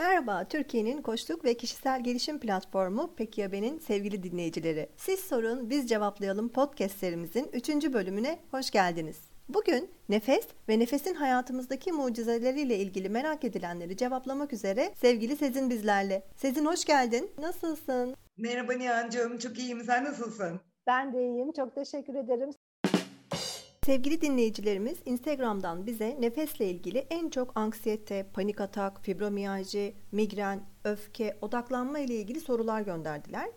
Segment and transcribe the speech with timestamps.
[0.00, 4.88] Merhaba, Türkiye'nin koçluk ve kişisel gelişim platformu Pekiyabe'nin sevgili dinleyicileri.
[4.96, 7.68] Siz sorun, biz cevaplayalım podcast serimizin 3.
[7.68, 9.18] bölümüne hoş geldiniz.
[9.48, 16.22] Bugün nefes ve nefesin hayatımızdaki mucizeleriyle ilgili merak edilenleri cevaplamak üzere sevgili Sezin bizlerle.
[16.36, 17.30] Sezin hoş geldin.
[17.38, 18.16] Nasılsın?
[18.36, 19.84] Merhaba Nihan'cığım, çok iyiyim.
[19.84, 20.60] Sen nasılsın?
[20.86, 21.52] Ben de iyiyim.
[21.52, 22.50] Çok teşekkür ederim.
[23.90, 31.98] Sevgili dinleyicilerimiz Instagram'dan bize nefesle ilgili en çok anksiyete, panik atak, fibromiyalji, migren, öfke, odaklanma
[31.98, 33.50] ile ilgili sorular gönderdiler.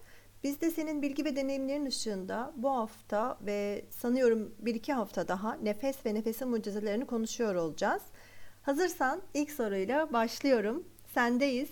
[0.44, 5.54] Biz de senin bilgi ve deneyimlerin ışığında bu hafta ve sanıyorum bir iki hafta daha
[5.54, 8.02] nefes ve nefesin mucizelerini konuşuyor olacağız.
[8.62, 10.88] Hazırsan ilk soruyla başlıyorum.
[11.14, 11.70] Sendeyiz.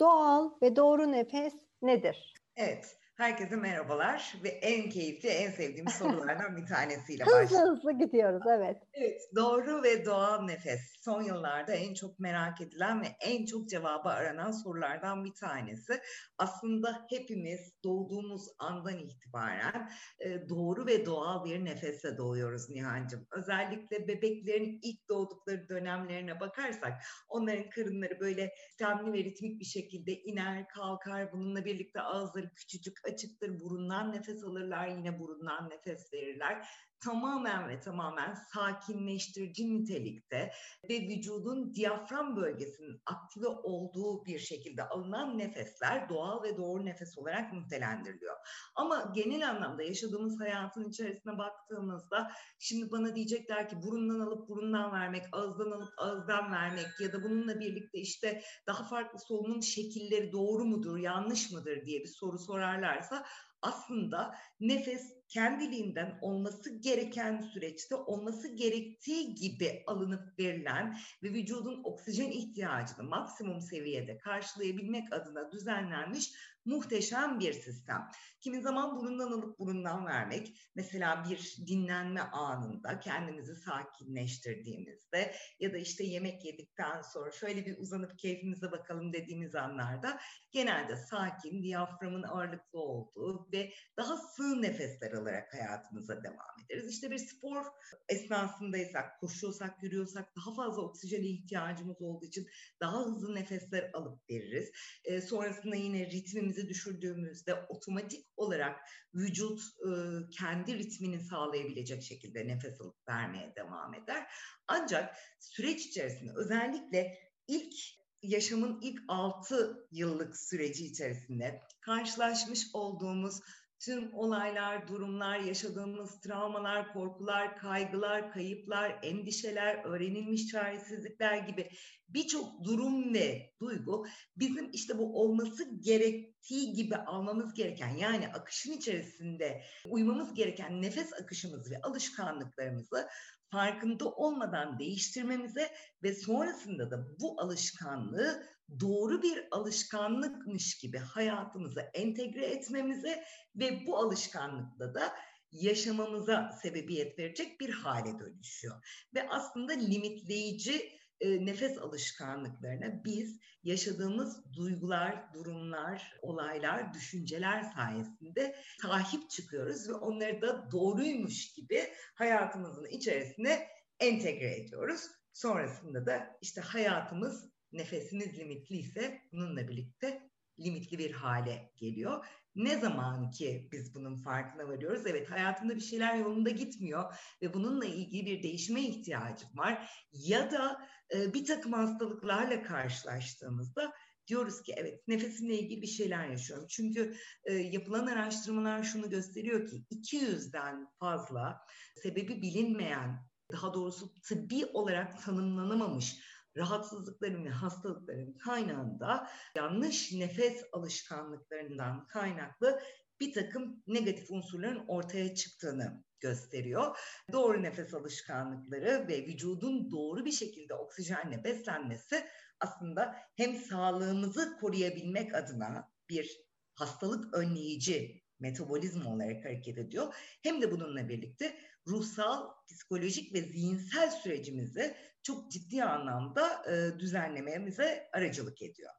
[0.00, 2.34] Doğal ve doğru nefes nedir?
[2.56, 2.95] Evet.
[3.16, 7.48] Herkese merhabalar ve en keyifli, en sevdiğim sorulardan bir tanesiyle başlayalım.
[7.50, 8.76] Hızlı hızlı gidiyoruz, evet.
[8.92, 10.80] Evet, doğru ve doğal nefes.
[11.00, 16.00] Son yıllarda en çok merak edilen ve en çok cevabı aranan sorulardan bir tanesi.
[16.38, 23.26] Aslında hepimiz doğduğumuz andan itibaren e, doğru ve doğal bir nefesle doğuyoruz Nihan'cığım.
[23.30, 26.92] Özellikle bebeklerin ilk doğdukları dönemlerine bakarsak
[27.28, 31.32] onların karınları böyle sistemli ve ritmik bir şekilde iner, kalkar.
[31.32, 33.60] Bununla birlikte ağızları küçücük açıktır.
[33.60, 36.68] Burundan nefes alırlar, yine burundan nefes verirler
[37.00, 40.52] tamamen ve tamamen sakinleştirici nitelikte
[40.90, 47.52] ve vücudun diyafram bölgesinin aktive olduğu bir şekilde alınan nefesler doğal ve doğru nefes olarak
[47.52, 48.36] nitelendiriliyor.
[48.74, 55.24] Ama genel anlamda yaşadığımız hayatın içerisine baktığımızda şimdi bana diyecekler ki burundan alıp burundan vermek,
[55.32, 60.98] ağızdan alıp ağızdan vermek ya da bununla birlikte işte daha farklı solunum şekilleri doğru mudur,
[60.98, 63.24] yanlış mıdır diye bir soru sorarlarsa
[63.62, 73.02] aslında nefes kendiliğinden olması gereken süreçte olması gerektiği gibi alınıp verilen ve vücudun oksijen ihtiyacını
[73.02, 76.32] maksimum seviyede karşılayabilmek adına düzenlenmiş
[76.66, 78.10] muhteşem bir sistem.
[78.40, 86.04] Kimi zaman burundan alıp burundan vermek, mesela bir dinlenme anında kendimizi sakinleştirdiğimizde ya da işte
[86.04, 90.20] yemek yedikten sonra şöyle bir uzanıp keyfimize bakalım dediğimiz anlarda
[90.52, 96.90] genelde sakin, diyaframın ağırlıklı olduğu ve daha sığ nefesler alarak hayatımıza devam ederiz.
[96.90, 97.64] İşte bir spor
[98.08, 102.46] esnasındaysak, koşuyorsak, yürüyorsak daha fazla oksijene ihtiyacımız olduğu için
[102.80, 104.70] daha hızlı nefesler alıp veririz.
[105.04, 106.10] E, sonrasında yine
[106.56, 108.80] ritmimizi düşürdüğümüzde otomatik olarak
[109.14, 109.90] vücut e,
[110.30, 114.26] kendi ritmini sağlayabilecek şekilde nefes alıp vermeye devam eder.
[114.68, 117.18] Ancak süreç içerisinde özellikle
[117.48, 117.74] ilk
[118.22, 123.40] yaşamın ilk 6 yıllık süreci içerisinde karşılaşmış olduğumuz
[123.86, 131.70] tüm olaylar, durumlar, yaşadığımız travmalar, korkular, kaygılar, kayıplar, endişeler, öğrenilmiş çaresizlikler gibi
[132.08, 139.62] birçok durum ve duygu bizim işte bu olması gerektiği gibi almamız gereken yani akışın içerisinde
[139.88, 143.08] uymamız gereken nefes akışımız ve alışkanlıklarımızı
[143.50, 145.68] farkında olmadan değiştirmemize
[146.02, 153.24] ve sonrasında da bu alışkanlığı doğru bir alışkanlıkmış gibi hayatımıza entegre etmemize
[153.56, 155.12] ve bu alışkanlıkla da
[155.52, 159.06] yaşamamıza sebebiyet verecek bir hale dönüşüyor.
[159.14, 169.88] Ve aslında limitleyici e, nefes alışkanlıklarına biz yaşadığımız duygular, durumlar, olaylar, düşünceler sayesinde sahip çıkıyoruz
[169.88, 173.68] ve onları da doğruymuş gibi hayatımızın içerisine
[174.00, 175.00] entegre ediyoruz.
[175.32, 182.26] Sonrasında da işte hayatımız nefesimiz limitliyse bununla birlikte limitli bir hale geliyor.
[182.54, 187.84] Ne zaman ki biz bunun farkına varıyoruz, evet hayatımda bir şeyler yolunda gitmiyor ve bununla
[187.84, 193.92] ilgili bir değişime ihtiyacım var ya da e, bir takım hastalıklarla karşılaştığımızda
[194.26, 196.66] diyoruz ki evet nefesimle ilgili bir şeyler yaşıyorum.
[196.70, 201.60] Çünkü e, yapılan araştırmalar şunu gösteriyor ki 200'den fazla
[202.02, 206.16] sebebi bilinmeyen daha doğrusu tıbbi olarak tanımlanamamış
[206.56, 212.80] rahatsızlıkların ve hastalıkların kaynağında yanlış nefes alışkanlıklarından kaynaklı
[213.20, 216.98] bir takım negatif unsurların ortaya çıktığını gösteriyor.
[217.32, 222.26] Doğru nefes alışkanlıkları ve vücudun doğru bir şekilde oksijenle beslenmesi
[222.60, 226.40] aslında hem sağlığımızı koruyabilmek adına bir
[226.74, 230.14] hastalık önleyici metabolizma olarak hareket ediyor.
[230.42, 231.56] Hem de bununla birlikte
[231.86, 238.92] ruhsal, psikolojik ve zihinsel sürecimizi çok ciddi anlamda e, düzenlememize aracılık ediyor.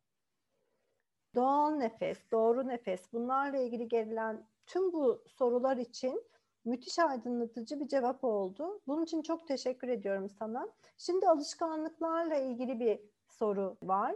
[1.36, 6.24] Doğal nefes, doğru nefes bunlarla ilgili gelen tüm bu sorular için
[6.66, 8.82] müthiş aydınlatıcı bir cevap oldu.
[8.88, 10.70] Bunun için çok teşekkür ediyorum sana.
[10.98, 14.16] Şimdi alışkanlıklarla ilgili bir soru var.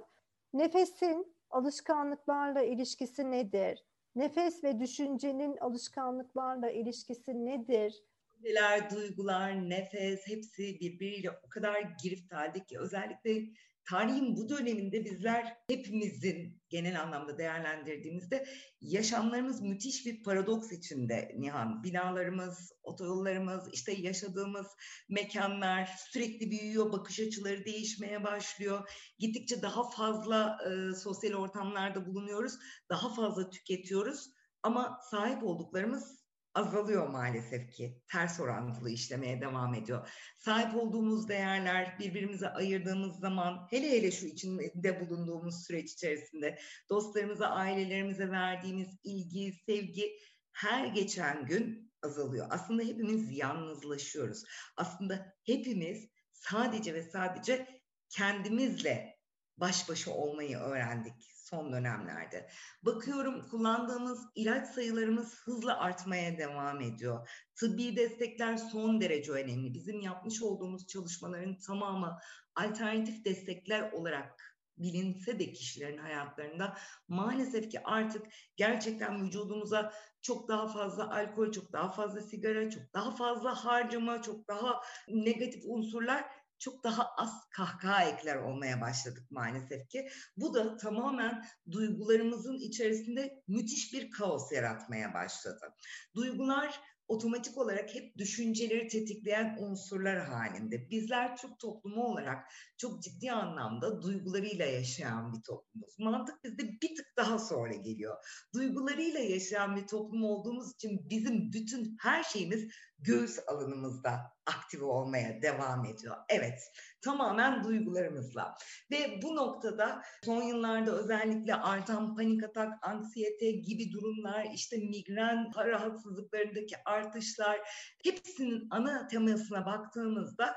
[0.53, 3.85] Nefesin alışkanlıklarla ilişkisi nedir?
[4.15, 8.03] Nefes ve düşüncenin alışkanlıklarla ilişkisi nedir?
[8.33, 12.33] Düşünceler, duygular, nefes hepsi birbiriyle o kadar girift
[12.67, 13.43] ki özellikle
[13.91, 18.45] tarihin bu döneminde bizler hepimizin genel anlamda değerlendirdiğimizde
[18.81, 21.83] yaşamlarımız müthiş bir paradoks içinde Nihan.
[21.83, 24.67] Binalarımız, otoyollarımız, işte yaşadığımız
[25.09, 28.89] mekanlar sürekli büyüyor, bakış açıları değişmeye başlıyor.
[29.19, 32.53] Gittikçe daha fazla e, sosyal ortamlarda bulunuyoruz,
[32.89, 34.29] daha fazla tüketiyoruz
[34.63, 36.20] ama sahip olduklarımız
[36.53, 38.01] azalıyor maalesef ki.
[38.11, 40.07] Ters orantılı işlemeye devam ediyor.
[40.39, 46.59] Sahip olduğumuz değerler, birbirimize ayırdığımız zaman, hele hele şu içinde bulunduğumuz süreç içerisinde
[46.89, 50.17] dostlarımıza, ailelerimize verdiğimiz ilgi, sevgi
[50.51, 52.47] her geçen gün azalıyor.
[52.49, 54.43] Aslında hepimiz yalnızlaşıyoruz.
[54.77, 59.17] Aslında hepimiz sadece ve sadece kendimizle
[59.57, 61.13] baş başa olmayı öğrendik
[61.51, 62.49] son dönemlerde.
[62.83, 67.29] Bakıyorum kullandığımız ilaç sayılarımız hızla artmaya devam ediyor.
[67.55, 69.73] Tıbbi destekler son derece önemli.
[69.73, 72.17] Bizim yapmış olduğumuz çalışmaların tamamı
[72.55, 76.77] alternatif destekler olarak bilinse de kişilerin hayatlarında
[77.07, 83.11] maalesef ki artık gerçekten vücudumuza çok daha fazla alkol, çok daha fazla sigara, çok daha
[83.11, 86.25] fazla harcama, çok daha negatif unsurlar
[86.61, 90.07] çok daha az kahkaha ekler olmaya başladık maalesef ki.
[90.37, 95.73] Bu da tamamen duygularımızın içerisinde müthiş bir kaos yaratmaya başladı.
[96.15, 96.79] Duygular
[97.11, 100.89] otomatik olarak hep düşünceleri tetikleyen unsurlar halinde.
[100.89, 102.45] Bizler Türk toplumu olarak
[102.77, 105.99] çok ciddi anlamda duygularıyla yaşayan bir toplumuz.
[105.99, 108.15] Mantık bizde bir tık daha sonra geliyor.
[108.53, 112.67] Duygularıyla yaşayan bir toplum olduğumuz için bizim bütün her şeyimiz
[113.01, 116.15] göğüs alanımızda aktive olmaya devam ediyor.
[116.29, 116.59] Evet,
[117.01, 118.55] tamamen duygularımızla.
[118.91, 126.75] Ve bu noktada son yıllarda özellikle artan panik atak, anksiyete gibi durumlar, işte migren rahatsızlıklarındaki
[126.85, 127.59] artışlar
[128.03, 130.55] hepsinin ana temasına baktığımızda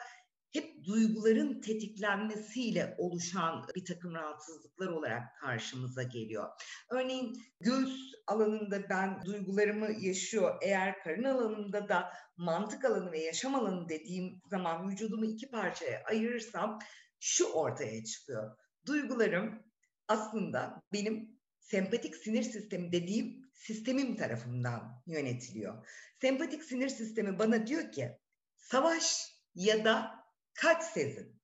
[0.55, 6.49] hep duyguların tetiklenmesiyle oluşan bir takım rahatsızlıklar olarak karşımıza geliyor.
[6.91, 13.89] Örneğin göğüs alanında ben duygularımı yaşıyor, eğer karın alanında da mantık alanı ve yaşam alanı
[13.89, 16.79] dediğim zaman vücudumu iki parçaya ayırırsam
[17.21, 18.57] şu ortaya çıkıyor.
[18.87, 19.63] Duygularım
[20.09, 25.87] aslında benim sempatik sinir sistemi dediğim sistemim tarafından yönetiliyor.
[26.21, 28.19] Sempatik sinir sistemi bana diyor ki
[28.57, 30.24] savaş ya da
[30.55, 31.41] kaç sezin.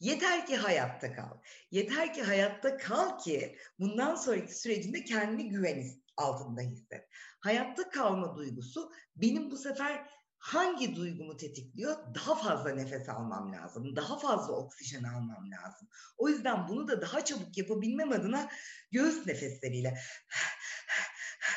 [0.00, 1.38] Yeter ki hayatta kal.
[1.70, 7.08] Yeter ki hayatta kal ki bundan sonraki sürecinde kendini güven altında hisset.
[7.40, 10.06] Hayatta kalma duygusu benim bu sefer
[10.38, 12.14] hangi duygumu tetikliyor?
[12.14, 13.96] Daha fazla nefes almam lazım.
[13.96, 15.88] Daha fazla oksijen almam lazım.
[16.18, 18.50] O yüzden bunu da daha çabuk yapabilmem adına
[18.90, 19.98] göğüs nefesleriyle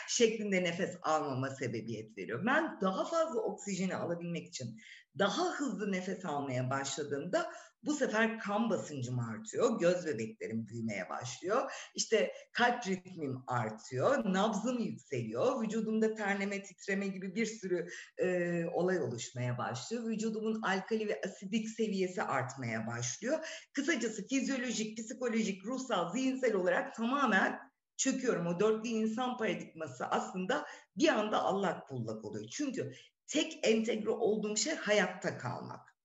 [0.08, 2.46] şeklinde nefes almama sebebiyet veriyor.
[2.46, 4.82] Ben daha fazla oksijeni alabilmek için
[5.20, 7.52] daha hızlı nefes almaya başladığımda
[7.86, 11.72] bu sefer kan basıncım artıyor, göz bebeklerim büyümeye başlıyor.
[11.96, 19.58] İşte kalp ritmim artıyor, nabzım yükseliyor, vücudumda terleme, titreme gibi bir sürü e, olay oluşmaya
[19.58, 20.08] başlıyor.
[20.08, 23.48] Vücudumun alkali ve asidik seviyesi artmaya başlıyor.
[23.74, 27.60] Kısacası fizyolojik, psikolojik, ruhsal, zihinsel olarak tamamen
[27.98, 28.48] çöküyorum.
[28.48, 30.66] O dörtlü insan paradigması aslında
[30.98, 32.50] bir anda allak bullak oluyor.
[32.52, 32.94] Çünkü
[33.28, 35.96] tek entegre olduğum şey hayatta kalmak.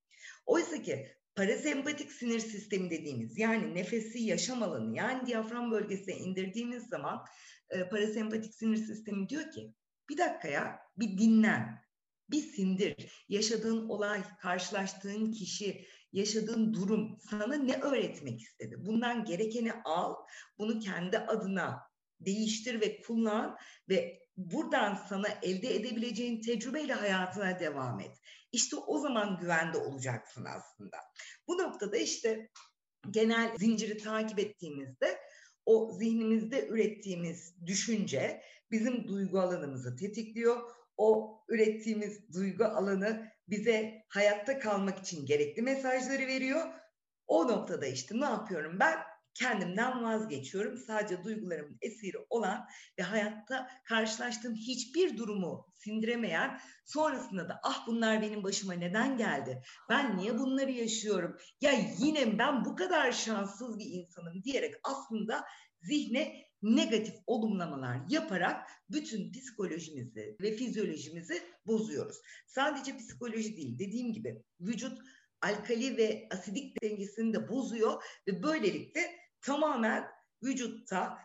[0.46, 7.24] Oysa ki parasempatik sinir sistemi dediğimiz yani nefesi yaşam alanı yani diyafram bölgesine indirdiğimiz zaman
[7.70, 9.74] e, parasempatik sinir sistemi diyor ki
[10.08, 11.82] bir dakika ya bir dinlen
[12.30, 20.14] bir sindir yaşadığın olay karşılaştığın kişi yaşadığın durum sana ne öğretmek istedi bundan gerekeni al
[20.58, 21.80] bunu kendi adına
[22.20, 23.56] değiştir ve kullan
[23.88, 28.16] ve buradan sana elde edebileceğin tecrübeyle hayatına devam et.
[28.52, 30.96] İşte o zaman güvende olacaksın aslında.
[31.48, 32.48] Bu noktada işte
[33.10, 35.18] genel zinciri takip ettiğimizde
[35.66, 40.70] o zihnimizde ürettiğimiz düşünce bizim duygu alanımızı tetikliyor.
[40.96, 46.74] O ürettiğimiz duygu alanı bize hayatta kalmak için gerekli mesajları veriyor.
[47.26, 48.98] O noktada işte ne yapıyorum ben?
[49.34, 50.78] Kendimden vazgeçiyorum.
[50.78, 52.66] Sadece duygularımın esiri olan
[52.98, 59.62] ve hayatta karşılaştığım hiçbir durumu sindiremeyen sonrasında da ah bunlar benim başıma neden geldi?
[59.88, 61.36] Ben niye bunları yaşıyorum?
[61.60, 65.44] Ya yine ben bu kadar şanssız bir insanım diyerek aslında
[65.82, 72.16] zihne negatif olumlamalar yaparak bütün psikolojimizi ve fizyolojimizi bozuyoruz.
[72.46, 74.98] Sadece psikoloji değil dediğim gibi vücut
[75.42, 80.08] alkali ve asidik dengesini de bozuyor ve böylelikle tamamen
[80.42, 81.18] vücutta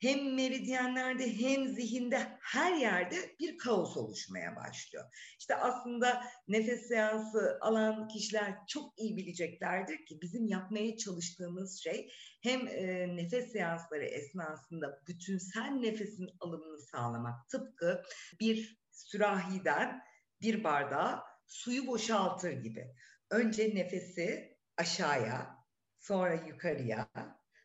[0.00, 5.04] hem meridyenlerde hem zihinde her yerde bir kaos oluşmaya başlıyor.
[5.38, 12.12] İşte aslında nefes seansı alan kişiler çok iyi bileceklerdir ki bizim yapmaya çalıştığımız şey
[12.42, 17.48] hem e, nefes seansları esnasında bütünsel nefesin alımını sağlamak.
[17.48, 18.02] Tıpkı
[18.40, 20.02] bir sürahiden
[20.40, 22.94] bir bardağa suyu boşaltır gibi.
[23.30, 25.56] Önce nefesi aşağıya,
[25.98, 27.08] sonra yukarıya,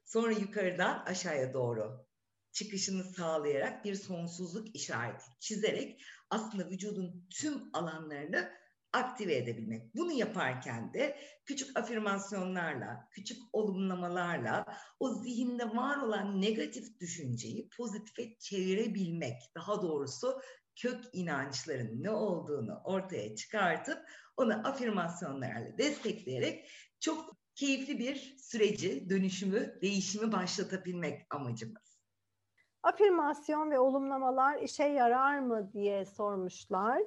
[0.06, 2.06] sonra yukarıdan aşağıya doğru
[2.52, 8.52] çıkışını sağlayarak bir sonsuzluk işareti çizerek aslında vücudun tüm alanlarını
[8.94, 9.96] aktive edebilmek.
[9.96, 14.66] Bunu yaparken de küçük afirmasyonlarla, küçük olumlamalarla
[15.00, 19.36] o zihinde var olan negatif düşünceyi pozitife çevirebilmek.
[19.56, 20.42] Daha doğrusu
[20.76, 23.98] kök inançların ne olduğunu ortaya çıkartıp
[24.38, 26.70] onu afirmasyonlarla destekleyerek
[27.00, 31.96] çok keyifli bir süreci, dönüşümü, değişimi başlatabilmek amacımız.
[32.84, 37.02] Afirmasyon ve olumlamalar işe yarar mı diye sormuşlar.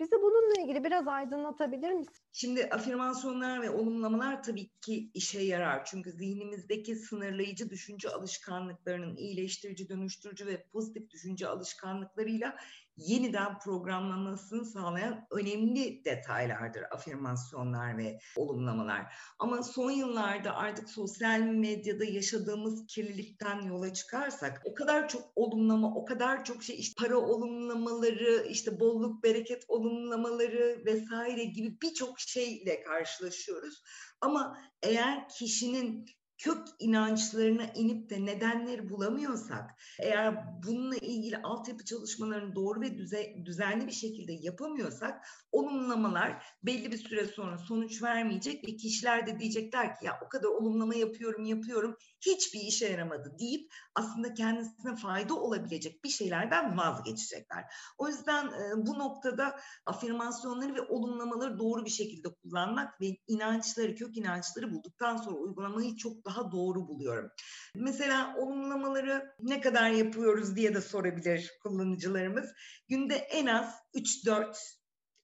[0.00, 2.14] Bizi bununla ilgili biraz aydınlatabilir misin?
[2.32, 5.84] Şimdi afirmasyonlar ve olumlamalar tabii ki işe yarar.
[5.84, 12.56] Çünkü zihnimizdeki sınırlayıcı düşünce alışkanlıklarının iyileştirici, dönüştürücü ve pozitif düşünce alışkanlıklarıyla
[12.96, 19.14] yeniden programlanmasını sağlayan önemli detaylardır afirmasyonlar ve olumlamalar.
[19.38, 26.04] Ama son yıllarda artık sosyal medyada yaşadığımız kirlilikten yola çıkarsak o kadar çok olumlama, o
[26.04, 33.82] kadar çok şey işte para olumlamaları, işte bolluk bereket olumlamaları vesaire gibi birçok şeyle karşılaşıyoruz.
[34.20, 36.06] Ama eğer kişinin
[36.38, 43.86] kök inançlarına inip de nedenleri bulamıyorsak, eğer bununla ilgili altyapı çalışmalarını doğru ve düze, düzenli
[43.86, 50.06] bir şekilde yapamıyorsak, olumlamalar belli bir süre sonra sonuç vermeyecek ve kişiler de diyecekler ki
[50.06, 56.08] ya o kadar olumlama yapıyorum yapıyorum hiçbir işe yaramadı deyip aslında kendisine fayda olabilecek bir
[56.08, 57.64] şeylerden vazgeçecekler.
[57.98, 64.72] O yüzden bu noktada afirmasyonları ve olumlamaları doğru bir şekilde kullanmak ve inançları, kök inançları
[64.72, 67.30] bulduktan sonra uygulamayı çok daha doğru buluyorum.
[67.74, 72.52] Mesela olumlamaları ne kadar yapıyoruz diye de sorabilir kullanıcılarımız.
[72.88, 74.56] Günde en az 3-4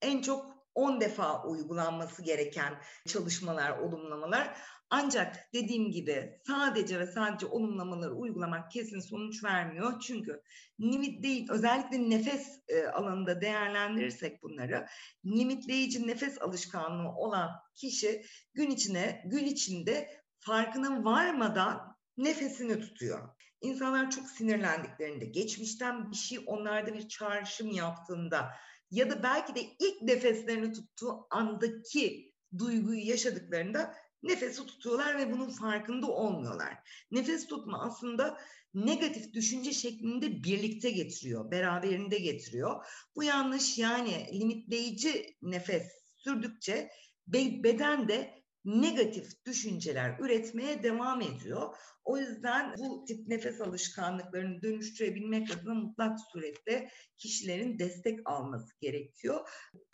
[0.03, 4.57] en çok 10 defa uygulanması gereken çalışmalar, olumlamalar.
[4.95, 10.01] Ancak dediğim gibi sadece ve sadece olumlamaları uygulamak kesin sonuç vermiyor.
[10.01, 10.43] Çünkü
[10.81, 14.87] limit değil, özellikle nefes e, alanında değerlendirirsek bunları,
[15.25, 18.23] limitleyici nefes alışkanlığı olan kişi
[18.55, 23.29] gün içine, gün içinde farkına varmadan nefesini tutuyor.
[23.61, 28.51] İnsanlar çok sinirlendiklerinde, geçmişten bir şey onlarda bir çağrışım yaptığında
[28.91, 36.07] ya da belki de ilk nefeslerini tuttuğu andaki duyguyu yaşadıklarında nefesi tutuyorlar ve bunun farkında
[36.07, 36.79] olmuyorlar.
[37.11, 38.39] Nefes tutma aslında
[38.75, 42.87] negatif düşünce şeklinde birlikte getiriyor, beraberinde getiriyor.
[43.17, 45.83] Bu yanlış yani limitleyici nefes
[46.17, 46.91] sürdükçe
[47.27, 51.77] beden de negatif düşünceler üretmeye devam ediyor.
[52.05, 59.49] O yüzden bu tip nefes alışkanlıklarını dönüştürebilmek adına mutlak surette kişilerin destek alması gerekiyor.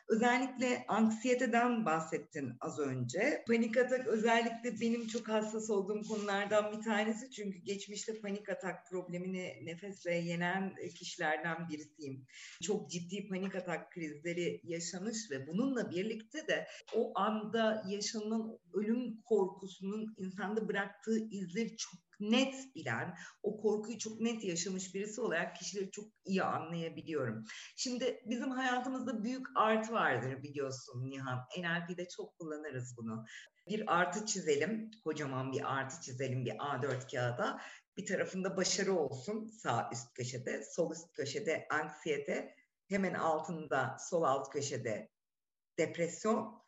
[0.09, 3.45] Özellikle anksiyeteden bahsettin az önce.
[3.49, 7.31] Panik atak özellikle benim çok hassas olduğum konulardan bir tanesi.
[7.31, 12.27] Çünkü geçmişte panik atak problemini nefesle yenen kişilerden birisiyim.
[12.63, 20.15] Çok ciddi panik atak krizleri yaşamış ve bununla birlikte de o anda yaşanan ölüm korkusunun
[20.19, 26.05] insanda bıraktığı izleri çok net bilen, o korkuyu çok net yaşamış birisi olarak kişileri çok
[26.25, 27.45] iyi anlayabiliyorum.
[27.77, 31.39] Şimdi bizim hayatımızda büyük artı vardır biliyorsun Nihan.
[31.59, 33.25] NLP'de çok kullanırız bunu.
[33.69, 37.61] Bir artı çizelim, kocaman bir artı çizelim bir A4 kağıda.
[37.97, 42.55] Bir tarafında başarı olsun sağ üst köşede, sol üst köşede anksiyete,
[42.89, 45.11] hemen altında sol alt köşede
[45.79, 46.63] depresyon,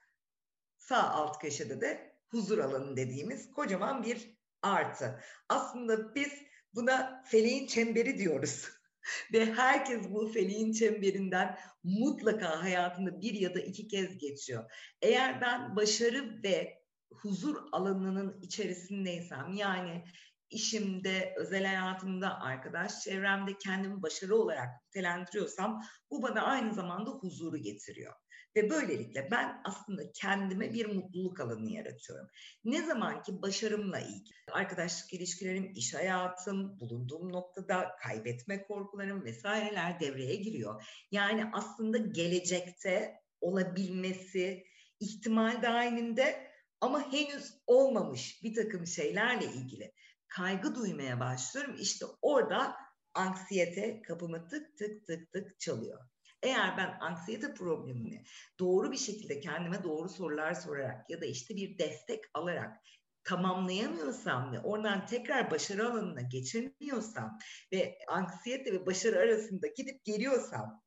[0.76, 5.20] sağ alt köşede de huzur alanı dediğimiz kocaman bir artı.
[5.48, 6.32] Aslında biz
[6.74, 8.68] buna feleğin çemberi diyoruz.
[9.32, 14.70] Ve herkes bu feleğin çemberinden mutlaka hayatında bir ya da iki kez geçiyor.
[15.02, 16.80] Eğer ben başarı ve
[17.12, 20.04] huzur alanının içerisindeysem yani
[20.50, 28.14] işimde, özel hayatımda, arkadaş çevremde kendimi başarı olarak nitelendiriyorsam bu bana aynı zamanda huzuru getiriyor.
[28.56, 32.26] Ve böylelikle ben aslında kendime bir mutluluk alanı yaratıyorum.
[32.64, 40.34] Ne zaman ki başarımla ilgili, arkadaşlık ilişkilerim, iş hayatım, bulunduğum noktada kaybetme korkularım vesaireler devreye
[40.34, 40.82] giriyor.
[41.10, 44.64] Yani aslında gelecekte olabilmesi
[45.00, 49.92] ihtimal dahilinde ama henüz olmamış bir takım şeylerle ilgili
[50.28, 51.76] kaygı duymaya başlıyorum.
[51.80, 52.76] İşte orada
[53.14, 56.00] anksiyete kapımı tık tık tık tık çalıyor.
[56.42, 58.24] Eğer ben anksiyete problemini
[58.58, 62.76] doğru bir şekilde kendime doğru sorular sorarak ya da işte bir destek alarak
[63.24, 67.38] tamamlayamıyorsam ve oradan tekrar başarı alanına geçemiyorsam
[67.72, 70.82] ve anksiyete ve başarı arasında gidip geliyorsam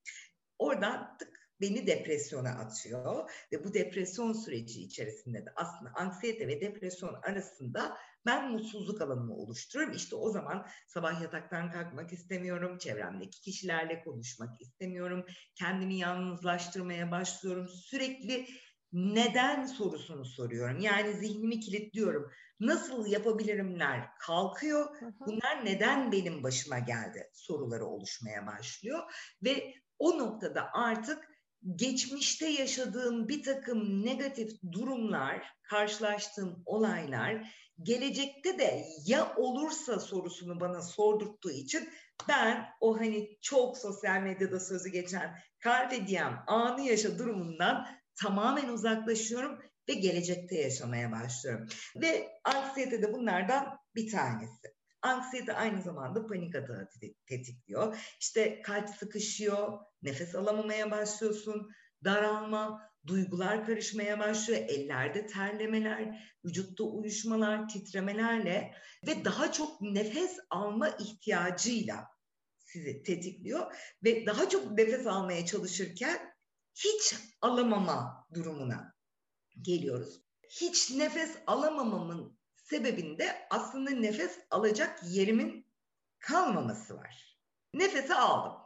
[0.60, 7.14] oradan tık beni depresyona atıyor ve bu depresyon süreci içerisinde de aslında anksiyete ve depresyon
[7.24, 9.92] arasında ben mutsuzluk alanımı oluştururum.
[9.92, 15.26] İşte o zaman sabah yataktan kalkmak istemiyorum, çevremdeki kişilerle konuşmak istemiyorum,
[15.56, 17.68] kendimi yalnızlaştırmaya başlıyorum.
[17.68, 18.48] Sürekli
[18.94, 20.80] neden sorusunu soruyorum.
[20.80, 22.32] Yani zihnimi kilitliyorum.
[22.60, 24.96] Nasıl yapabilirimler kalkıyor.
[25.20, 29.00] Bunlar neden benim başıma geldi soruları oluşmaya başlıyor.
[29.44, 31.33] Ve o noktada artık
[31.76, 41.52] geçmişte yaşadığım bir takım negatif durumlar, karşılaştığım olaylar gelecekte de ya olursa sorusunu bana sordurttuğu
[41.52, 41.90] için
[42.30, 47.88] ben o hani çok sosyal medyada sözü geçen carpe diem anı yaşa durumundan
[48.22, 51.68] tamamen uzaklaşıyorum ve gelecekte yaşamaya başlıyorum.
[51.96, 54.73] Ve anksiyete de bunlardan bir tanesi.
[55.04, 56.90] Anksiyete aynı zamanda panik atağı
[57.26, 57.98] tetikliyor.
[58.20, 61.72] İşte kalp sıkışıyor, nefes alamamaya başlıyorsun,
[62.04, 64.60] daralma, duygular karışmaya başlıyor.
[64.60, 68.76] Ellerde terlemeler, vücutta uyuşmalar, titremelerle
[69.08, 72.08] ve daha çok nefes alma ihtiyacıyla
[72.58, 76.34] sizi tetikliyor ve daha çok nefes almaya çalışırken
[76.76, 78.94] hiç alamama durumuna
[79.62, 80.22] geliyoruz.
[80.50, 82.38] Hiç nefes alamamamın
[82.74, 85.68] sebebinde aslında nefes alacak yerimin
[86.20, 87.40] kalmaması var.
[87.74, 88.58] Nefesi aldım.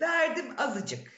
[0.00, 1.16] Verdim azıcık.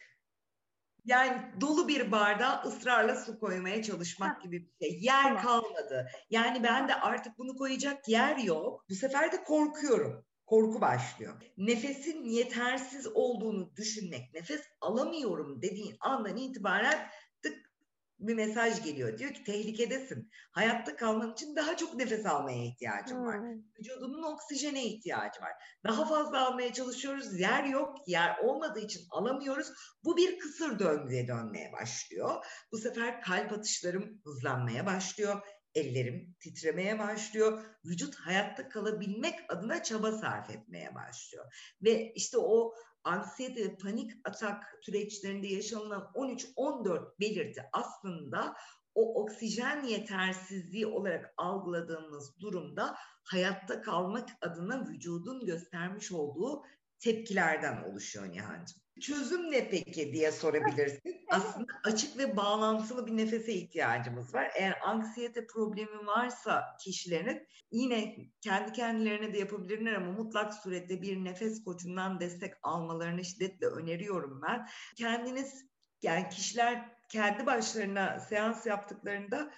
[1.05, 5.00] Yani dolu bir bardağa ısrarla su koymaya çalışmak gibi bir şey.
[5.00, 5.43] Yer tamam.
[5.43, 6.11] kalmadı.
[6.31, 8.85] Yani ben de artık bunu koyacak yer yok.
[8.90, 11.35] Bu sefer de korkuyorum korku başlıyor.
[11.57, 17.09] Nefesin yetersiz olduğunu düşünmek, nefes alamıyorum dediğin andan itibaren
[18.18, 19.18] bir mesaj geliyor.
[19.18, 20.31] Diyor ki tehlikedesin.
[20.50, 23.40] Hayatta kalman için daha çok nefes almaya ihtiyacın var.
[23.78, 25.52] Vücudunun oksijene ihtiyacı var.
[25.85, 27.40] Daha fazla almaya çalışıyoruz.
[27.40, 27.96] Yer yok.
[28.07, 29.68] Yer olmadığı için alamıyoruz.
[30.04, 32.44] Bu bir kısır döngüye dönmeye başlıyor.
[32.72, 35.42] Bu sefer kalp atışlarım hızlanmaya başlıyor
[35.74, 37.64] ellerim titremeye başlıyor.
[37.85, 41.74] Vücut hayatta kalabilmek adına çaba sarf etmeye başlıyor.
[41.83, 42.74] Ve işte o
[43.09, 48.55] anksiyete panik atak süreçlerinde yaşanılan 13-14 belirti aslında
[48.94, 56.62] o oksijen yetersizliği olarak algıladığımız durumda hayatta kalmak adına vücudun göstermiş olduğu
[56.99, 58.88] tepkilerden oluşuyor Nihan'cığım.
[59.00, 61.24] Çözüm ne peki diye sorabilirsin.
[61.30, 64.50] Aslında açık ve bağlantılı bir nefese ihtiyacımız var.
[64.54, 71.64] Eğer anksiyete problemi varsa kişilerin yine kendi kendilerine de yapabilirler ama mutlak surette bir nefes
[71.64, 74.66] koçundan destek almalarını şiddetle öneriyorum ben.
[74.96, 75.64] Kendiniz
[76.02, 79.50] yani kişiler kendi başlarına seans yaptıklarında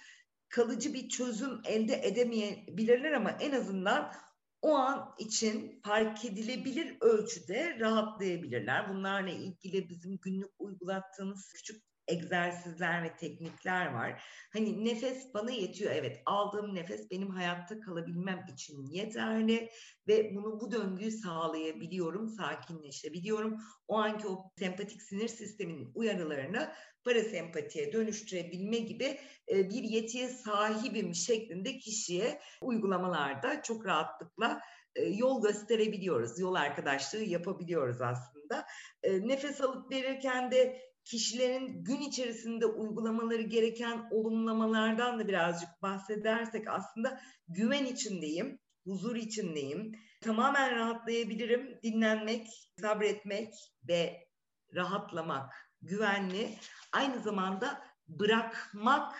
[0.49, 4.13] kalıcı bir çözüm elde edemeyebilirler ama en azından
[4.61, 8.89] o an için fark edilebilir ölçüde rahatlayabilirler.
[8.89, 14.23] Bunlarla ilgili bizim günlük uygulattığımız küçük egzersizler ve teknikler var.
[14.53, 15.91] Hani nefes bana yetiyor.
[15.91, 19.69] Evet aldığım nefes benim hayatta kalabilmem için yeterli
[20.07, 23.57] ve bunu bu döngüyü sağlayabiliyorum, sakinleşebiliyorum.
[23.87, 26.71] O anki o sempatik sinir sisteminin uyarılarını
[27.03, 34.61] parasempatiye dönüştürebilme gibi e, bir yetiye sahibim şeklinde kişiye uygulamalarda çok rahatlıkla
[34.95, 36.39] e, yol gösterebiliyoruz.
[36.39, 38.65] Yol arkadaşlığı yapabiliyoruz aslında.
[39.03, 47.21] E, nefes alıp verirken de kişilerin gün içerisinde uygulamaları gereken olumlamalardan da birazcık bahsedersek aslında
[47.47, 49.91] güven içindeyim, huzur içindeyim.
[50.21, 51.79] Tamamen rahatlayabilirim.
[51.83, 52.47] Dinlenmek,
[52.81, 53.53] sabretmek
[53.87, 54.27] ve
[54.75, 56.57] rahatlamak güvenli.
[56.91, 59.15] Aynı zamanda bırakmak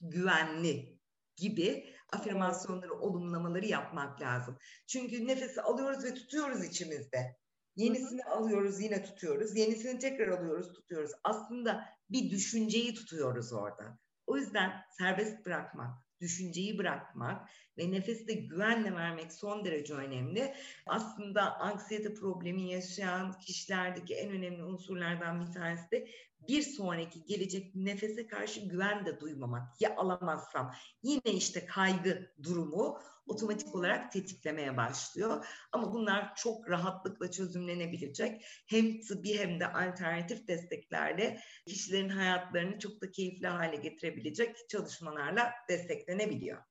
[0.00, 0.98] güvenli
[1.36, 4.58] gibi afirmasyonları, olumlamaları yapmak lazım.
[4.86, 7.36] Çünkü nefesi alıyoruz ve tutuyoruz içimizde.
[7.76, 9.56] Yenisini alıyoruz yine tutuyoruz.
[9.56, 11.10] Yenisini tekrar alıyoruz tutuyoruz.
[11.24, 13.98] Aslında bir düşünceyi tutuyoruz orada.
[14.26, 17.48] O yüzden serbest bırakmak, düşünceyi bırakmak
[17.80, 20.54] ve nefesi de güvenle vermek son derece önemli.
[20.86, 26.08] Aslında anksiyete problemi yaşayan kişilerdeki en önemli unsurlardan bir tanesi de
[26.48, 29.80] bir sonraki gelecek nefese karşı güven de duymamak.
[29.80, 35.46] Ya alamazsam yine işte kaygı durumu otomatik olarak tetiklemeye başlıyor.
[35.72, 43.10] Ama bunlar çok rahatlıkla çözümlenebilecek hem tıbbi hem de alternatif desteklerle kişilerin hayatlarını çok da
[43.10, 46.69] keyifli hale getirebilecek çalışmalarla desteklenebiliyor.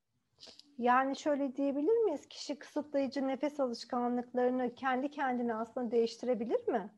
[0.79, 2.21] Yani şöyle diyebilir miyiz?
[2.29, 6.93] Kişi kısıtlayıcı nefes alışkanlıklarını kendi kendine aslında değiştirebilir mi?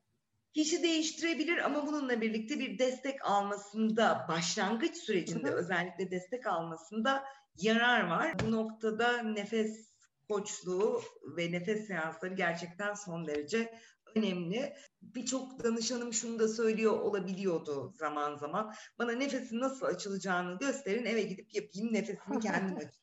[0.54, 5.56] Kişi değiştirebilir ama bununla birlikte bir destek almasında, başlangıç sürecinde hı hı.
[5.56, 7.24] özellikle destek almasında
[7.58, 8.34] yarar var.
[8.44, 9.94] Bu noktada nefes
[10.30, 11.02] koçluğu
[11.38, 13.74] ve nefes seansları gerçekten son derece
[14.16, 14.74] önemli.
[15.02, 18.74] Birçok danışanım şunu da söylüyor olabiliyordu zaman zaman.
[19.00, 23.01] Bana nefesin nasıl açılacağını gösterin eve gidip yapayım nefesimi kendim açayım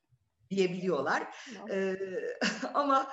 [0.50, 1.34] diyebiliyorlar.
[1.70, 1.96] ee,
[2.74, 3.12] ama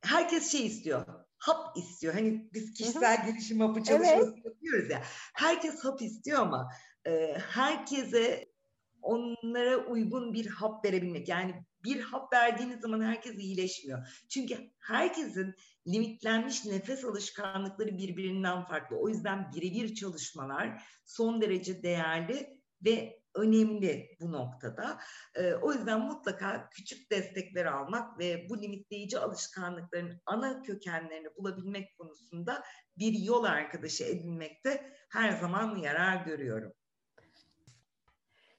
[0.00, 1.06] herkes şey istiyor.
[1.38, 2.14] Hap istiyor.
[2.14, 4.44] Hani biz kişisel gelişim hapı çalışması evet.
[4.44, 5.02] yapıyoruz ya.
[5.34, 6.68] Herkes hap istiyor ama
[7.06, 8.54] e, herkese
[9.02, 11.28] onlara uygun bir hap verebilmek.
[11.28, 14.24] Yani bir hap verdiğiniz zaman herkes iyileşmiyor.
[14.28, 15.54] Çünkü herkesin
[15.86, 18.96] limitlenmiş nefes alışkanlıkları birbirinden farklı.
[18.96, 24.98] O yüzden birebir çalışmalar son derece değerli ve önemli bu noktada.
[25.34, 32.62] E, o yüzden mutlaka küçük destekler almak ve bu limitleyici alışkanlıkların ana kökenlerini bulabilmek konusunda
[32.98, 36.72] bir yol arkadaşı edinmekte her zaman yarar görüyorum.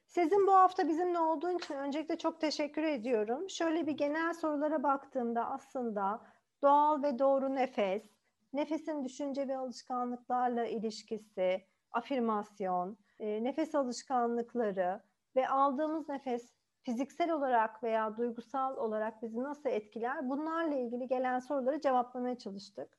[0.06, 3.50] Sizin bu hafta bizimle olduğun için öncelikle çok teşekkür ediyorum.
[3.50, 6.26] Şöyle bir genel sorulara baktığımda aslında
[6.62, 8.02] doğal ve doğru nefes,
[8.52, 15.00] nefesin düşünce ve alışkanlıklarla ilişkisi, afirmasyon, e, nefes alışkanlıkları
[15.36, 16.52] ve aldığımız nefes
[16.82, 20.28] fiziksel olarak veya duygusal olarak bizi nasıl etkiler?
[20.28, 22.98] Bunlarla ilgili gelen soruları cevaplamaya çalıştık.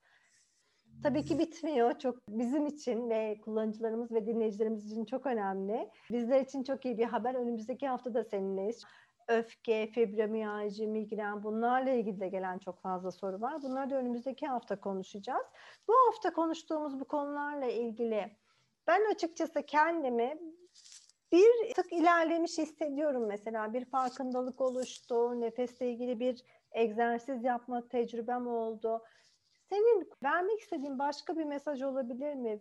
[1.04, 2.00] Tabii ki bitmiyor.
[2.00, 5.90] Çok bizim için ve kullanıcılarımız ve dinleyicilerimiz için çok önemli.
[6.12, 7.36] Bizler için çok iyi bir haber.
[7.36, 8.84] Önümüzdeki hafta da seninleyiz.
[9.28, 13.64] Öfke, fibromiyalji, migren bunlarla ilgili de gelen çok fazla soru var.
[13.64, 15.46] Bunları da önümüzdeki hafta konuşacağız.
[15.88, 18.32] Bu hafta konuştuğumuz bu konularla ilgili
[18.88, 20.38] ben açıkçası kendimi
[21.32, 23.74] bir tık ilerlemiş hissediyorum mesela.
[23.74, 29.04] Bir farkındalık oluştu, nefesle ilgili bir egzersiz yapma tecrübem oldu.
[29.70, 32.60] Senin vermek istediğin başka bir mesaj olabilir mi?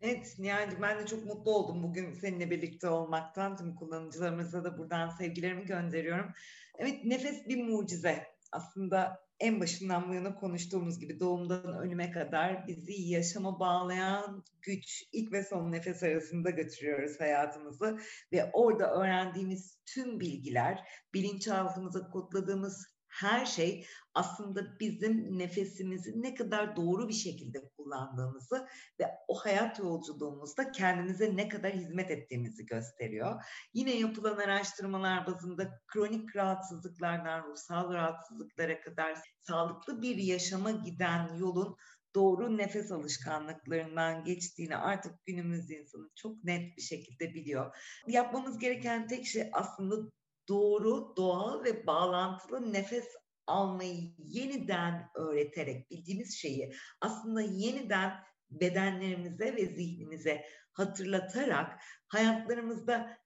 [0.00, 3.56] Evet Nihal'cim ben de çok mutlu oldum bugün seninle birlikte olmaktan.
[3.56, 6.32] Tüm kullanıcılarımıza da buradan sevgilerimi gönderiyorum.
[6.78, 8.26] Evet nefes bir mucize.
[8.52, 15.32] Aslında en başından bu yana konuştuğumuz gibi doğumdan ölüme kadar bizi yaşama bağlayan güç ilk
[15.32, 17.98] ve son nefes arasında götürüyoruz hayatımızı.
[18.32, 27.08] Ve orada öğrendiğimiz tüm bilgiler bilinçaltımıza kodladığımız her şey aslında bizim nefesimizi ne kadar doğru
[27.08, 28.66] bir şekilde kullandığımızı
[29.00, 33.44] ve o hayat yolculuğumuzda kendimize ne kadar hizmet ettiğimizi gösteriyor.
[33.74, 41.76] Yine yapılan araştırmalar bazında kronik rahatsızlıklardan ruhsal rahatsızlıklara kadar sağlıklı bir yaşama giden yolun
[42.14, 47.76] doğru nefes alışkanlıklarından geçtiğini artık günümüz insanı çok net bir şekilde biliyor.
[48.06, 50.10] Yapmamız gereken tek şey aslında
[50.48, 53.08] doğru, doğal ve bağlantılı nefes
[53.46, 58.12] almayı yeniden öğreterek bildiğimiz şeyi aslında yeniden
[58.50, 63.18] bedenlerimize ve zihnimize hatırlatarak hayatlarımızda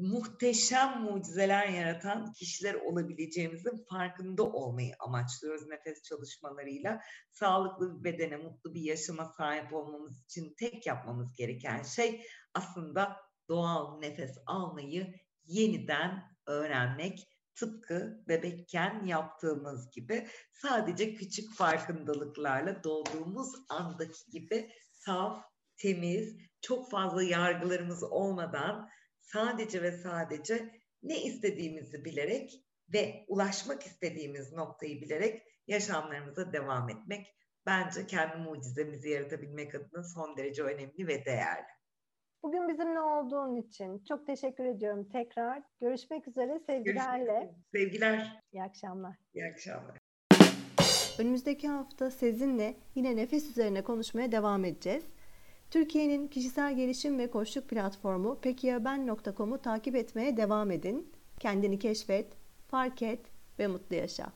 [0.00, 7.00] muhteşem mucizeler yaratan kişiler olabileceğimizin farkında olmayı amaçlıyoruz nefes çalışmalarıyla.
[7.30, 13.16] Sağlıklı bir bedene, mutlu bir yaşama sahip olmamız için tek yapmamız gereken şey aslında
[13.48, 24.70] doğal nefes almayı yeniden öğrenmek tıpkı bebekken yaptığımız gibi sadece küçük farkındalıklarla doğduğumuz andaki gibi
[24.92, 25.44] saf,
[25.76, 28.88] temiz, çok fazla yargılarımız olmadan
[29.20, 30.70] sadece ve sadece
[31.02, 32.50] ne istediğimizi bilerek
[32.92, 37.26] ve ulaşmak istediğimiz noktayı bilerek yaşamlarımıza devam etmek
[37.66, 41.75] bence kendi mucizemizi yaratabilmek adına son derece önemli ve değerli.
[42.42, 45.62] Bugün bizimle olduğun için çok teşekkür ediyorum tekrar.
[45.80, 47.24] Görüşmek üzere sevgilerle.
[47.24, 48.42] Görüşmek Sevgiler.
[48.52, 49.16] İyi akşamlar.
[49.34, 49.98] İyi akşamlar.
[51.18, 55.04] Önümüzdeki hafta sizinle yine nefes üzerine konuşmaya devam edeceğiz.
[55.70, 61.12] Türkiye'nin kişisel gelişim ve koçluk platformu pekiyaben.com'u takip etmeye devam edin.
[61.40, 62.26] Kendini keşfet,
[62.68, 63.20] fark et
[63.58, 64.32] ve mutlu yaşa.